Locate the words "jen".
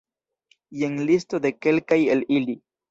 0.79-0.97